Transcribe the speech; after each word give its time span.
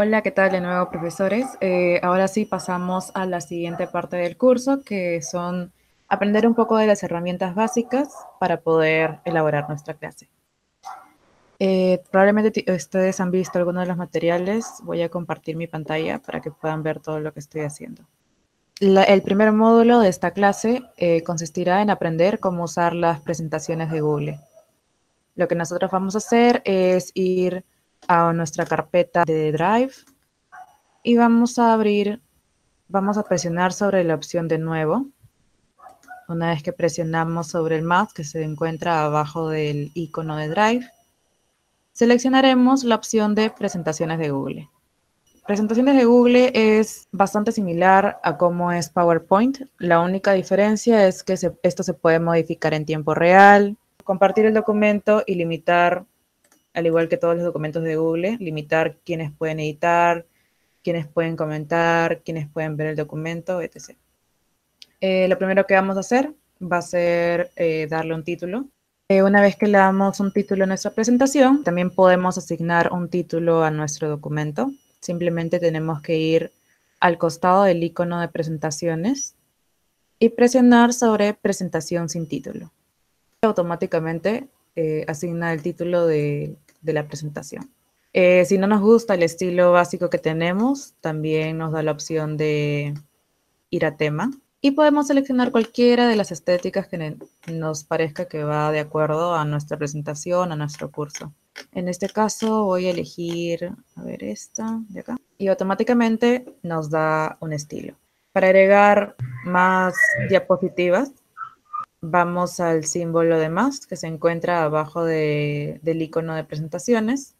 Hola, 0.00 0.22
¿qué 0.22 0.30
tal 0.30 0.52
de 0.52 0.60
nuevo, 0.60 0.88
profesores? 0.90 1.58
Eh, 1.60 1.98
ahora 2.04 2.28
sí 2.28 2.44
pasamos 2.44 3.10
a 3.14 3.26
la 3.26 3.40
siguiente 3.40 3.88
parte 3.88 4.16
del 4.16 4.36
curso, 4.36 4.84
que 4.84 5.20
son 5.22 5.72
aprender 6.06 6.46
un 6.46 6.54
poco 6.54 6.76
de 6.76 6.86
las 6.86 7.02
herramientas 7.02 7.56
básicas 7.56 8.14
para 8.38 8.60
poder 8.60 9.18
elaborar 9.24 9.68
nuestra 9.68 9.94
clase. 9.94 10.28
Eh, 11.58 12.00
probablemente 12.12 12.64
ustedes 12.72 13.18
han 13.18 13.32
visto 13.32 13.58
algunos 13.58 13.82
de 13.82 13.88
los 13.88 13.96
materiales. 13.96 14.74
Voy 14.84 15.02
a 15.02 15.08
compartir 15.08 15.56
mi 15.56 15.66
pantalla 15.66 16.20
para 16.20 16.40
que 16.40 16.52
puedan 16.52 16.84
ver 16.84 17.00
todo 17.00 17.18
lo 17.18 17.32
que 17.32 17.40
estoy 17.40 17.62
haciendo. 17.62 18.04
el 18.78 19.22
primer 19.22 19.50
módulo 19.50 19.98
de 19.98 20.10
esta 20.10 20.30
clase 20.30 20.84
eh, 20.96 21.24
consistirá 21.24 21.82
en 21.82 21.90
aprender 21.90 22.38
cómo 22.38 22.62
usar 22.62 22.94
las 22.94 23.20
presentaciones 23.20 23.90
de 23.90 24.00
Google. 24.00 24.38
Lo 25.34 25.48
que 25.48 25.56
nosotros 25.56 25.90
vamos 25.90 26.14
a 26.14 26.18
hacer 26.18 26.62
es 26.64 27.10
ir 27.14 27.64
a 28.06 28.32
nuestra 28.32 28.66
carpeta 28.66 29.24
de 29.24 29.52
Drive 29.52 29.92
y 31.02 31.16
vamos 31.16 31.58
a 31.58 31.72
abrir, 31.72 32.20
vamos 32.88 33.18
a 33.18 33.24
presionar 33.24 33.72
sobre 33.72 34.04
la 34.04 34.14
opción 34.14 34.48
de 34.48 34.58
nuevo. 34.58 35.06
Una 36.28 36.50
vez 36.50 36.62
que 36.62 36.72
presionamos 36.72 37.48
sobre 37.48 37.76
el 37.76 37.82
más 37.82 38.12
que 38.12 38.24
se 38.24 38.42
encuentra 38.42 39.04
abajo 39.04 39.48
del 39.48 39.90
icono 39.94 40.36
de 40.36 40.48
Drive, 40.48 40.90
seleccionaremos 41.92 42.84
la 42.84 42.94
opción 42.94 43.34
de 43.34 43.50
presentaciones 43.50 44.18
de 44.18 44.30
Google. 44.30 44.68
Presentaciones 45.46 45.96
de 45.96 46.04
Google 46.04 46.52
es 46.52 47.08
bastante 47.10 47.52
similar 47.52 48.20
a 48.22 48.36
cómo 48.36 48.70
es 48.70 48.90
PowerPoint. 48.90 49.62
La 49.78 50.00
única 50.00 50.32
diferencia 50.32 51.08
es 51.08 51.22
que 51.22 51.38
esto 51.62 51.82
se 51.82 51.94
puede 51.94 52.20
modificar 52.20 52.74
en 52.74 52.84
tiempo 52.84 53.14
real, 53.14 53.78
compartir 54.04 54.44
el 54.44 54.52
documento 54.52 55.22
y 55.26 55.36
limitar 55.36 56.04
al 56.78 56.86
igual 56.86 57.08
que 57.08 57.16
todos 57.16 57.34
los 57.34 57.44
documentos 57.44 57.82
de 57.82 57.96
Google, 57.96 58.36
limitar 58.38 58.98
quiénes 59.04 59.32
pueden 59.32 59.58
editar, 59.58 60.26
quiénes 60.84 61.08
pueden 61.08 61.36
comentar, 61.36 62.22
quiénes 62.22 62.48
pueden 62.48 62.76
ver 62.76 62.88
el 62.88 62.96
documento, 62.96 63.60
etc. 63.60 63.96
Eh, 65.00 65.26
lo 65.26 65.36
primero 65.38 65.66
que 65.66 65.74
vamos 65.74 65.96
a 65.96 66.00
hacer 66.00 66.32
va 66.62 66.78
a 66.78 66.82
ser 66.82 67.50
eh, 67.56 67.88
darle 67.90 68.14
un 68.14 68.22
título. 68.22 68.68
Eh, 69.08 69.24
una 69.24 69.40
vez 69.40 69.56
que 69.56 69.66
le 69.66 69.78
damos 69.78 70.20
un 70.20 70.32
título 70.32 70.64
a 70.64 70.66
nuestra 70.68 70.92
presentación, 70.92 71.64
también 71.64 71.90
podemos 71.90 72.38
asignar 72.38 72.92
un 72.92 73.08
título 73.08 73.64
a 73.64 73.72
nuestro 73.72 74.08
documento. 74.08 74.70
Simplemente 75.00 75.58
tenemos 75.58 76.00
que 76.00 76.16
ir 76.16 76.52
al 77.00 77.18
costado 77.18 77.64
del 77.64 77.82
icono 77.82 78.20
de 78.20 78.28
presentaciones 78.28 79.34
y 80.20 80.28
presionar 80.28 80.92
sobre 80.92 81.34
presentación 81.34 82.08
sin 82.08 82.28
título. 82.28 82.72
Automáticamente 83.42 84.46
asigna 85.08 85.52
el 85.52 85.60
título 85.60 86.06
de, 86.06 86.56
la 86.82 87.06
presentación. 87.06 87.70
Eh, 88.12 88.44
si 88.46 88.58
no 88.58 88.66
nos 88.66 88.80
gusta 88.80 89.14
el 89.14 89.22
estilo 89.22 89.72
básico 89.72 90.10
que 90.10 90.18
tenemos, 90.18 90.94
también 91.00 91.58
nos 91.58 91.72
da 91.72 91.82
la 91.82 91.92
opción 91.92 92.36
de 92.36 92.94
ir 93.70 93.84
a 93.84 93.96
tema 93.96 94.30
y 94.60 94.72
podemos 94.72 95.06
seleccionar 95.06 95.52
cualquiera 95.52 96.08
de 96.08 96.16
las 96.16 96.32
estéticas 96.32 96.88
que 96.88 97.16
nos 97.52 97.84
parezca 97.84 98.26
que 98.26 98.42
va 98.42 98.72
de 98.72 98.80
acuerdo 98.80 99.34
a 99.34 99.44
nuestra 99.44 99.76
presentación, 99.76 100.50
a 100.50 100.56
nuestro 100.56 100.90
curso. 100.90 101.32
En 101.72 101.88
este 101.88 102.08
caso 102.08 102.64
voy 102.64 102.86
a 102.86 102.90
elegir, 102.90 103.72
a 103.94 104.02
ver, 104.02 104.24
esta 104.24 104.80
de 104.88 105.00
acá, 105.00 105.16
y 105.36 105.48
automáticamente 105.48 106.44
nos 106.62 106.90
da 106.90 107.36
un 107.40 107.52
estilo. 107.52 107.94
Para 108.32 108.48
agregar 108.48 109.16
más 109.44 109.94
diapositivas, 110.28 111.12
vamos 112.00 112.60
al 112.60 112.84
símbolo 112.84 113.38
de 113.38 113.48
más 113.48 113.86
que 113.86 113.96
se 113.96 114.06
encuentra 114.06 114.62
abajo 114.62 115.04
del 115.04 116.02
icono 116.02 116.34
de 116.34 116.44
presentaciones. 116.44 117.34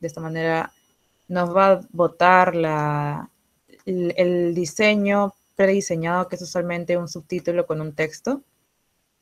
De 0.00 0.08
esta 0.08 0.20
manera 0.20 0.72
nos 1.28 1.54
va 1.56 1.72
a 1.72 1.80
botar 1.90 2.52
el, 3.86 4.54
diseño 4.54 5.34
prediseñado, 5.56 6.28
que 6.28 6.36
es 6.36 6.42
usualmente 6.42 6.96
un 6.96 7.08
subtítulo 7.08 7.66
con 7.66 7.80
un 7.80 7.94
texto. 7.94 8.42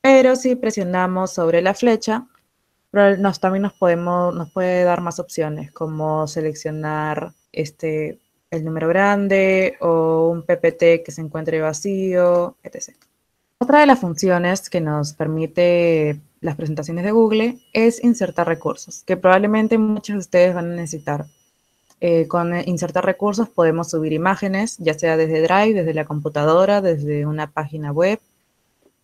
Pero 0.00 0.36
si 0.36 0.56
presionamos 0.56 1.32
sobre 1.32 1.62
la 1.62 1.74
flecha, 1.74 2.26
nos, 2.92 3.40
también 3.40 3.62
nos, 3.62 3.74
podemos, 3.74 4.34
nos 4.34 4.50
puede 4.52 4.84
dar 4.84 5.00
más 5.00 5.20
opciones, 5.20 5.70
como 5.72 6.26
seleccionar 6.26 7.32
este, 7.52 8.18
el 8.50 8.64
número 8.64 8.88
grande 8.88 9.76
o 9.80 10.28
un 10.30 10.42
PPT 10.42 11.04
que 11.04 11.12
se 11.12 11.20
encuentre 11.20 11.60
vacío, 11.60 12.56
etc. 12.62 13.09
Otra 13.62 13.80
de 13.80 13.86
las 13.86 13.98
funciones 13.98 14.70
que 14.70 14.80
nos 14.80 15.12
permite 15.12 16.18
las 16.40 16.56
presentaciones 16.56 17.04
de 17.04 17.10
Google 17.10 17.58
es 17.74 18.02
insertar 18.02 18.46
recursos, 18.46 19.02
que 19.04 19.18
probablemente 19.18 19.76
muchos 19.76 20.14
de 20.14 20.18
ustedes 20.18 20.54
van 20.54 20.72
a 20.72 20.76
necesitar. 20.76 21.26
Eh, 22.00 22.26
con 22.26 22.56
insertar 22.66 23.04
recursos 23.04 23.50
podemos 23.50 23.90
subir 23.90 24.14
imágenes, 24.14 24.78
ya 24.78 24.98
sea 24.98 25.18
desde 25.18 25.42
Drive, 25.42 25.74
desde 25.74 25.92
la 25.92 26.06
computadora, 26.06 26.80
desde 26.80 27.26
una 27.26 27.50
página 27.50 27.92
web. 27.92 28.18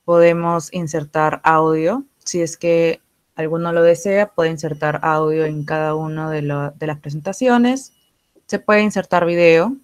Podemos 0.06 0.72
insertar 0.72 1.42
audio. 1.44 2.04
Si 2.24 2.40
es 2.40 2.56
que 2.56 3.02
alguno 3.34 3.74
lo 3.74 3.82
desea, 3.82 4.28
puede 4.28 4.48
insertar 4.48 5.00
audio 5.02 5.44
en 5.44 5.66
cada 5.66 5.94
una 5.94 6.30
de, 6.30 6.40
de 6.40 6.86
las 6.86 6.98
presentaciones. 6.98 7.92
Se 8.46 8.58
puede 8.58 8.80
insertar 8.80 9.26
video, 9.26 9.76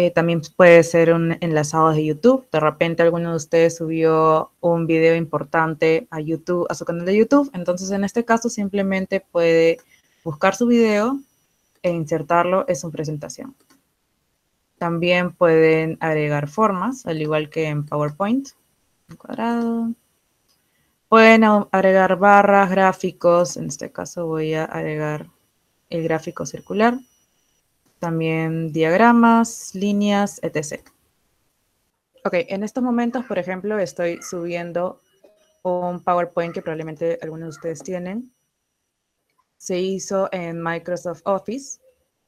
eh, 0.00 0.12
también 0.12 0.42
puede 0.54 0.84
ser 0.84 1.12
un 1.12 1.36
enlazado 1.40 1.90
de 1.90 2.04
YouTube. 2.04 2.46
De 2.52 2.60
repente 2.60 3.02
alguno 3.02 3.30
de 3.30 3.36
ustedes 3.36 3.78
subió 3.78 4.52
un 4.60 4.86
video 4.86 5.16
importante 5.16 6.06
a 6.12 6.20
YouTube, 6.20 6.68
a 6.70 6.74
su 6.76 6.84
canal 6.84 7.04
de 7.04 7.16
YouTube. 7.16 7.50
Entonces, 7.52 7.90
en 7.90 8.04
este 8.04 8.24
caso, 8.24 8.48
simplemente 8.48 9.18
puede 9.32 9.78
buscar 10.22 10.54
su 10.54 10.68
video 10.68 11.18
e 11.82 11.90
insertarlo 11.90 12.64
en 12.68 12.76
su 12.76 12.92
presentación. 12.92 13.56
También 14.78 15.32
pueden 15.32 15.98
agregar 15.98 16.46
formas, 16.46 17.04
al 17.04 17.20
igual 17.20 17.50
que 17.50 17.66
en 17.66 17.84
PowerPoint. 17.84 18.50
cuadrado. 19.16 19.94
Pueden 21.08 21.42
agregar 21.42 22.16
barras, 22.20 22.70
gráficos. 22.70 23.56
En 23.56 23.66
este 23.66 23.90
caso 23.90 24.26
voy 24.26 24.54
a 24.54 24.64
agregar 24.64 25.26
el 25.90 26.04
gráfico 26.04 26.46
circular 26.46 27.00
también 27.98 28.72
diagramas, 28.72 29.74
líneas, 29.74 30.40
etc. 30.42 30.82
Ok, 32.24 32.34
en 32.48 32.62
estos 32.62 32.82
momentos, 32.82 33.24
por 33.24 33.38
ejemplo, 33.38 33.78
estoy 33.78 34.20
subiendo 34.22 35.00
un 35.62 36.02
PowerPoint 36.02 36.54
que 36.54 36.62
probablemente 36.62 37.18
algunos 37.22 37.46
de 37.46 37.56
ustedes 37.56 37.82
tienen. 37.82 38.32
Se 39.56 39.78
hizo 39.78 40.28
en 40.32 40.62
Microsoft 40.62 41.22
Office. 41.24 41.80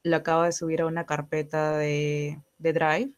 Lo 0.03 0.17
acabo 0.17 0.43
de 0.43 0.51
subir 0.51 0.81
a 0.81 0.87
una 0.87 1.05
carpeta 1.05 1.77
de, 1.77 2.41
Drive. 2.57 3.11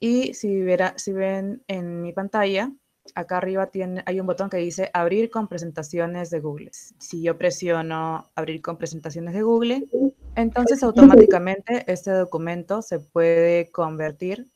Y 0.00 0.34
si, 0.34 0.64
si 0.96 1.12
ven 1.12 1.62
en 1.66 2.02
mi 2.02 2.12
pantalla, 2.12 2.70
acá 3.14 3.38
arriba 3.38 3.66
tiene, 3.66 4.02
hay 4.06 4.20
un 4.20 4.26
botón 4.26 4.50
que 4.50 4.58
dice 4.58 4.90
abrir 4.92 5.30
con 5.30 5.48
presentaciones 5.48 6.30
de 6.30 6.40
Google. 6.40 6.70
Si 6.72 7.22
yo 7.22 7.36
presiono 7.36 8.30
abrir 8.34 8.62
con 8.62 8.76
presentaciones 8.76 9.34
de 9.34 9.42
Google, 9.42 9.88
entonces 10.38 10.82
automáticamente 10.82 11.84
este 11.90 12.12
documento 12.12 12.80
se 12.82 13.00
puede 13.00 13.70
convertir 13.72 14.48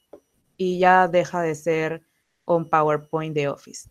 y 0.56 0.78
ya 0.78 1.08
deja 1.08 1.42
de 1.42 1.54
ser 1.54 2.02
un 2.44 2.68
PowerPoint 2.68 3.34
de 3.34 3.48
Office. 3.48 3.90